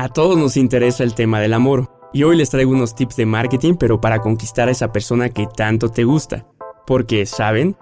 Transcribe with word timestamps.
A 0.00 0.08
todos 0.08 0.38
nos 0.38 0.56
interesa 0.56 1.02
el 1.02 1.12
tema 1.12 1.40
del 1.40 1.52
amor, 1.52 1.90
y 2.12 2.22
hoy 2.22 2.36
les 2.36 2.50
traigo 2.50 2.70
unos 2.70 2.94
tips 2.94 3.16
de 3.16 3.26
marketing, 3.26 3.74
pero 3.74 4.00
para 4.00 4.20
conquistar 4.20 4.68
a 4.68 4.70
esa 4.70 4.92
persona 4.92 5.28
que 5.28 5.48
tanto 5.48 5.88
te 5.88 6.04
gusta. 6.04 6.46
Porque, 6.86 7.26
¿saben? 7.26 7.74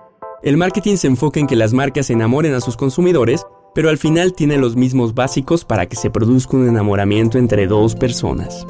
El 0.43 0.57
marketing 0.57 0.97
se 0.97 1.09
enfoca 1.09 1.41
en 1.41 1.47
que 1.47 1.57
las 1.57 1.75
marcas 1.75 2.09
enamoren 2.09 2.55
a 2.55 2.63
sus 2.63 2.75
consumidores, 2.75 3.45
pero 3.75 3.91
al 3.91 3.99
final 3.99 4.33
tiene 4.33 4.57
los 4.57 4.77
mismos 4.77 5.13
básicos 5.13 5.67
para 5.67 5.85
que 5.85 5.97
se 5.97 6.09
produzca 6.09 6.57
un 6.57 6.67
enamoramiento 6.67 7.37
entre 7.37 7.67
dos 7.67 7.95
personas. 7.95 8.67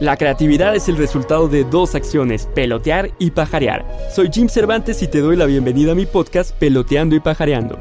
La 0.00 0.16
creatividad 0.16 0.74
es 0.74 0.88
el 0.88 0.96
resultado 0.96 1.46
de 1.46 1.64
dos 1.64 1.94
acciones, 1.94 2.48
pelotear 2.54 3.10
y 3.18 3.32
pajarear. 3.32 3.86
Soy 4.14 4.30
Jim 4.32 4.48
Cervantes 4.48 5.02
y 5.02 5.08
te 5.08 5.20
doy 5.20 5.36
la 5.36 5.44
bienvenida 5.44 5.92
a 5.92 5.94
mi 5.94 6.06
podcast 6.06 6.52
Peloteando 6.58 7.16
y 7.16 7.20
Pajareando. 7.20 7.78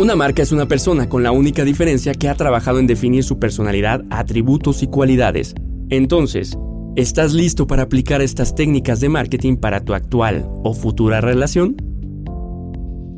Una 0.00 0.16
marca 0.16 0.40
es 0.40 0.50
una 0.50 0.64
persona 0.64 1.10
con 1.10 1.22
la 1.22 1.30
única 1.30 1.62
diferencia 1.62 2.14
que 2.14 2.30
ha 2.30 2.34
trabajado 2.34 2.78
en 2.78 2.86
definir 2.86 3.22
su 3.22 3.38
personalidad, 3.38 4.02
atributos 4.08 4.82
y 4.82 4.86
cualidades. 4.86 5.54
Entonces, 5.90 6.56
¿estás 6.96 7.34
listo 7.34 7.66
para 7.66 7.82
aplicar 7.82 8.22
estas 8.22 8.54
técnicas 8.54 9.00
de 9.00 9.10
marketing 9.10 9.56
para 9.56 9.84
tu 9.84 9.92
actual 9.92 10.48
o 10.64 10.72
futura 10.72 11.20
relación? 11.20 11.76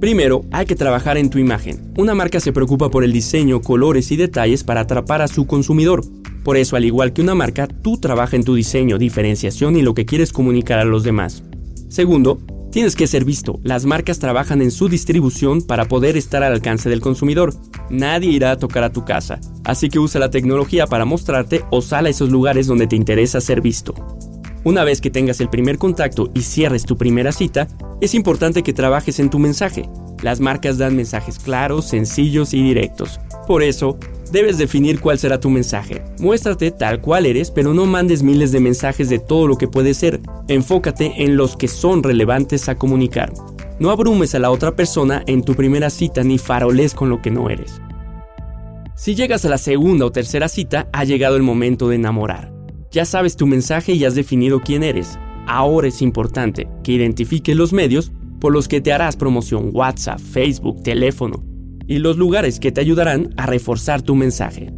Primero, 0.01 0.45
hay 0.51 0.67
que 0.67 0.75
trabajar 0.75 1.19
en 1.19 1.31
tu 1.31 1.39
imagen. 1.39 1.93
Una 1.99 2.17
marca 2.17 2.41
se 2.41 2.53
preocupa 2.53 2.91
por 2.91 3.05
el 3.05 3.13
diseño, 3.13 3.61
colores 3.61 4.11
y 4.11 4.17
detalles 4.17 4.65
para 4.65 4.81
atrapar 4.81 5.23
a 5.23 5.29
su 5.29 5.47
consumidor. 5.47 6.05
Por 6.43 6.57
eso, 6.57 6.75
al 6.75 6.85
igual 6.85 7.13
que 7.13 7.23
una 7.23 7.37
marca, 7.37 7.69
tú 7.69 7.99
trabaja 7.99 8.35
en 8.35 8.43
tu 8.43 8.57
diseño, 8.57 8.99
diferenciación 8.99 9.77
y 9.77 9.83
lo 9.83 9.95
que 9.95 10.05
quieres 10.05 10.33
comunicar 10.33 10.81
a 10.81 10.85
los 10.85 11.05
demás. 11.05 11.45
Segundo, 11.89 12.41
Tienes 12.73 12.97
que 12.97 13.07
ser 13.07 13.27
visto. 13.27 13.61
Las 13.63 13.85
marcas 13.85 14.19
trabajan 14.19 14.63
en 14.63 14.71
su 14.71 14.89
distribución 14.89 15.61
para 15.61 15.89
poder 15.89 16.17
estar 16.17 16.43
al 16.43 16.55
alcance 16.55 16.89
del 16.89 17.03
consumidor. 17.03 17.55
Nadie 17.91 18.31
irá 18.31 18.51
a 18.51 18.57
tocar 18.57 18.83
a 18.83 18.91
tu 18.91 19.05
casa, 19.05 19.39
así 19.63 19.91
que 19.91 19.99
usa 19.99 20.19
la 20.19 20.31
tecnología 20.31 20.87
para 20.87 21.05
mostrarte 21.05 21.67
o 21.71 21.83
sal 21.83 22.07
a 22.07 22.09
esos 22.09 22.31
lugares 22.31 22.67
donde 22.67 22.87
te 22.87 22.97
interesa 22.97 23.43
ser 23.43 23.61
visto. 23.61 23.95
Una 24.65 24.85
vez 24.85 25.03
que 25.03 25.11
tengas 25.11 25.43
el 25.43 25.51
primer 25.51 25.77
contacto 25.77 26.31
y 26.33 26.41
cierres 26.41 26.87
tu 26.87 26.97
primera 26.97 27.31
cita, 27.31 27.69
es 28.01 28.15
importante 28.15 28.63
que 28.63 28.73
trabajes 28.73 29.21
en 29.21 29.29
tu 29.29 29.39
mensaje. 29.39 29.87
Las 30.23 30.41
marcas 30.41 30.79
dan 30.79 30.97
mensajes 30.97 31.39
claros, 31.39 31.89
sencillos 31.89 32.55
y 32.55 32.63
directos. 32.63 33.21
Por 33.47 33.63
eso, 33.63 33.99
debes 34.33 34.59
definir 34.59 35.01
cuál 35.01 35.19
será 35.19 35.39
tu 35.39 35.51
mensaje. 35.51 36.03
Muéstrate 36.19 36.71
tal 36.71 37.01
cual 37.01 37.27
eres, 37.27 37.51
pero 37.51 37.75
no 37.75 37.87
mandes 37.87 38.23
miles 38.23 38.51
de 38.51 38.61
mensajes 38.61 39.09
de 39.09 39.19
todo 39.19 39.47
lo 39.47 39.57
que 39.57 39.69
puedes 39.69 39.99
ser. 39.99 40.21
Enfócate 40.49 41.23
en 41.23 41.37
los 41.37 41.57
que 41.57 41.69
son 41.69 42.03
relevantes 42.03 42.69
a 42.69 42.75
comunicar. 42.75 43.33
No 43.79 43.91
abrumes 43.91 44.35
a 44.35 44.39
la 44.39 44.51
otra 44.51 44.75
persona 44.75 45.23
en 45.27 45.43
tu 45.43 45.55
primera 45.55 45.91
cita 45.91 46.25
ni 46.25 46.39
faroles 46.39 46.95
con 46.95 47.11
lo 47.11 47.21
que 47.21 47.31
no 47.31 47.51
eres. 47.51 47.81
Si 48.97 49.15
llegas 49.15 49.45
a 49.45 49.49
la 49.49 49.59
segunda 49.59 50.07
o 50.07 50.13
tercera 50.13 50.49
cita, 50.49 50.89
ha 50.93 51.05
llegado 51.05 51.37
el 51.37 51.43
momento 51.43 51.89
de 51.89 51.97
enamorar. 51.97 52.53
Ya 52.91 53.05
sabes 53.05 53.37
tu 53.37 53.47
mensaje 53.47 53.93
y 53.93 54.05
has 54.05 54.15
definido 54.15 54.61
quién 54.61 54.83
eres. 54.83 55.19
Ahora 55.47 55.89
es 55.89 56.03
importante 56.03 56.69
que 56.83 56.93
identifiques 56.93 57.57
los 57.57 57.73
medios 57.73 58.13
por 58.41 58.53
los 58.53 58.69
que 58.69 58.81
te 58.81 58.93
harás 58.93 59.17
promoción 59.17 59.71
WhatsApp, 59.73 60.19
Facebook, 60.19 60.83
teléfono, 60.83 61.43
y 61.93 61.99
los 61.99 62.17
lugares 62.17 62.59
que 62.59 62.73
te 62.73 62.81
ayudarán 62.81 63.35
a 63.37 63.45
reforzar 63.45 64.01
tu 64.01 64.15
mensaje. 64.15 64.73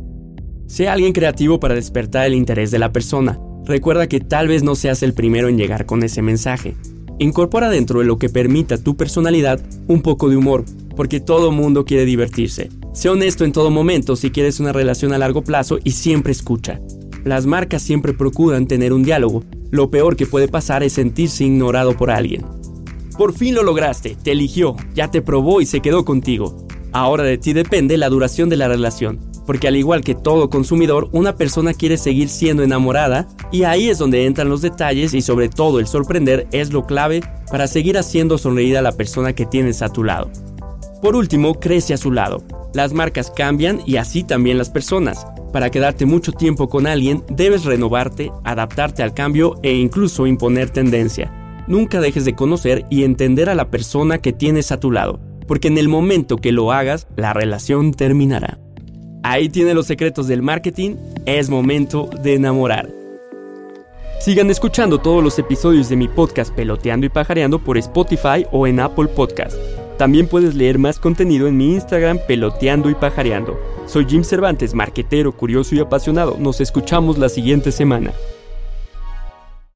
Sea 0.66 0.94
alguien 0.94 1.12
creativo 1.12 1.60
para 1.60 1.76
despertar 1.76 2.26
el 2.26 2.34
interés 2.34 2.72
de 2.72 2.80
la 2.80 2.90
persona. 2.90 3.38
Recuerda 3.64 4.08
que 4.08 4.18
tal 4.18 4.48
vez 4.48 4.64
no 4.64 4.74
seas 4.74 5.04
el 5.04 5.14
primero 5.14 5.46
en 5.46 5.56
llegar 5.56 5.86
con 5.86 6.02
ese 6.02 6.22
mensaje. 6.22 6.74
Incorpora 7.20 7.70
dentro 7.70 8.00
de 8.00 8.06
lo 8.06 8.18
que 8.18 8.28
permita 8.28 8.82
tu 8.82 8.96
personalidad 8.96 9.60
un 9.86 10.02
poco 10.02 10.28
de 10.28 10.36
humor, 10.36 10.64
porque 10.96 11.20
todo 11.20 11.52
mundo 11.52 11.84
quiere 11.84 12.04
divertirse. 12.04 12.68
Sé 12.92 13.10
honesto 13.10 13.44
en 13.44 13.52
todo 13.52 13.70
momento 13.70 14.16
si 14.16 14.32
quieres 14.32 14.58
una 14.58 14.72
relación 14.72 15.12
a 15.12 15.18
largo 15.18 15.42
plazo 15.42 15.78
y 15.84 15.92
siempre 15.92 16.32
escucha. 16.32 16.80
Las 17.22 17.46
marcas 17.46 17.82
siempre 17.82 18.12
procuran 18.12 18.66
tener 18.66 18.92
un 18.92 19.04
diálogo. 19.04 19.44
Lo 19.70 19.88
peor 19.88 20.16
que 20.16 20.26
puede 20.26 20.48
pasar 20.48 20.82
es 20.82 20.94
sentirse 20.94 21.44
ignorado 21.44 21.96
por 21.96 22.10
alguien. 22.10 22.44
Por 23.16 23.34
fin 23.34 23.54
lo 23.54 23.62
lograste, 23.62 24.16
te 24.20 24.32
eligió, 24.32 24.74
ya 24.96 25.12
te 25.12 25.22
probó 25.22 25.60
y 25.60 25.66
se 25.66 25.78
quedó 25.78 26.04
contigo. 26.04 26.66
Ahora 26.94 27.24
de 27.24 27.38
ti 27.38 27.52
depende 27.52 27.98
la 27.98 28.08
duración 28.08 28.48
de 28.48 28.56
la 28.56 28.68
relación, 28.68 29.18
porque 29.46 29.66
al 29.66 29.74
igual 29.74 30.04
que 30.04 30.14
todo 30.14 30.48
consumidor, 30.48 31.08
una 31.10 31.34
persona 31.34 31.74
quiere 31.74 31.98
seguir 31.98 32.28
siendo 32.28 32.62
enamorada 32.62 33.26
y 33.50 33.64
ahí 33.64 33.88
es 33.88 33.98
donde 33.98 34.26
entran 34.26 34.48
los 34.48 34.62
detalles 34.62 35.12
y 35.12 35.20
sobre 35.20 35.48
todo 35.48 35.80
el 35.80 35.88
sorprender 35.88 36.46
es 36.52 36.72
lo 36.72 36.86
clave 36.86 37.20
para 37.50 37.66
seguir 37.66 37.98
haciendo 37.98 38.38
sonreír 38.38 38.78
a 38.78 38.82
la 38.82 38.92
persona 38.92 39.32
que 39.32 39.44
tienes 39.44 39.82
a 39.82 39.88
tu 39.88 40.04
lado. 40.04 40.30
Por 41.02 41.16
último, 41.16 41.54
crece 41.54 41.94
a 41.94 41.96
su 41.96 42.12
lado. 42.12 42.44
Las 42.74 42.92
marcas 42.92 43.32
cambian 43.34 43.80
y 43.84 43.96
así 43.96 44.22
también 44.22 44.56
las 44.56 44.70
personas. 44.70 45.26
Para 45.52 45.70
quedarte 45.70 46.06
mucho 46.06 46.30
tiempo 46.30 46.68
con 46.68 46.86
alguien, 46.86 47.24
debes 47.28 47.64
renovarte, 47.64 48.30
adaptarte 48.44 49.02
al 49.02 49.14
cambio 49.14 49.56
e 49.64 49.72
incluso 49.72 50.28
imponer 50.28 50.70
tendencia. 50.70 51.32
Nunca 51.66 52.00
dejes 52.00 52.24
de 52.24 52.36
conocer 52.36 52.84
y 52.88 53.02
entender 53.02 53.50
a 53.50 53.56
la 53.56 53.68
persona 53.68 54.18
que 54.18 54.32
tienes 54.32 54.70
a 54.70 54.78
tu 54.78 54.92
lado 54.92 55.18
porque 55.46 55.68
en 55.68 55.78
el 55.78 55.88
momento 55.88 56.36
que 56.36 56.52
lo 56.52 56.72
hagas, 56.72 57.06
la 57.16 57.32
relación 57.32 57.92
terminará. 57.92 58.58
Ahí 59.22 59.48
tiene 59.48 59.74
los 59.74 59.86
secretos 59.86 60.28
del 60.28 60.42
marketing, 60.42 60.96
es 61.26 61.48
momento 61.48 62.10
de 62.22 62.34
enamorar. 62.34 62.90
Sigan 64.20 64.50
escuchando 64.50 64.98
todos 64.98 65.22
los 65.22 65.38
episodios 65.38 65.88
de 65.88 65.96
mi 65.96 66.08
podcast 66.08 66.54
Peloteando 66.54 67.06
y 67.06 67.08
Pajareando 67.08 67.58
por 67.58 67.76
Spotify 67.78 68.46
o 68.52 68.66
en 68.66 68.80
Apple 68.80 69.08
Podcast. 69.08 69.56
También 69.98 70.26
puedes 70.26 70.54
leer 70.54 70.78
más 70.78 70.98
contenido 70.98 71.46
en 71.46 71.56
mi 71.56 71.74
Instagram 71.74 72.18
Peloteando 72.26 72.90
y 72.90 72.94
Pajareando. 72.94 73.58
Soy 73.86 74.06
Jim 74.08 74.24
Cervantes, 74.24 74.74
marquetero, 74.74 75.32
curioso 75.32 75.74
y 75.74 75.80
apasionado. 75.80 76.36
Nos 76.38 76.60
escuchamos 76.60 77.18
la 77.18 77.28
siguiente 77.28 77.70
semana. 77.70 78.12